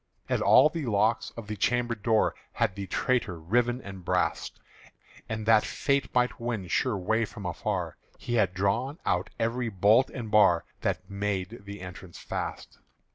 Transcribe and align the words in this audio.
And 0.27 0.41
all 0.41 0.67
the 0.67 0.87
locks 0.87 1.29
of 1.37 1.45
the 1.45 1.55
chamber 1.55 1.93
door 1.93 2.33
Had 2.53 2.73
the 2.73 2.87
traitor 2.87 3.39
riven 3.39 3.79
and 3.83 4.03
brast; 4.03 4.59
And 5.29 5.45
that 5.45 5.63
Fate 5.63 6.11
might 6.15 6.39
win 6.39 6.67
sure 6.69 6.97
way 6.97 7.23
from 7.23 7.45
afar, 7.45 7.97
He 8.17 8.33
had 8.33 8.55
drawn 8.55 8.97
out 9.05 9.29
every 9.37 9.69
bolt 9.69 10.09
and 10.09 10.31
bar 10.31 10.65
That 10.79 11.07
made 11.07 11.65
the 11.65 11.81
entrance 11.81 12.17
fast. 12.17 12.79